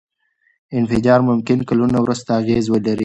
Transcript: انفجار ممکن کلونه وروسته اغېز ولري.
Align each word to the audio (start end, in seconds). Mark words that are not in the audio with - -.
انفجار 0.79 1.19
ممکن 1.29 1.57
کلونه 1.69 1.97
وروسته 2.01 2.29
اغېز 2.41 2.65
ولري. 2.69 2.99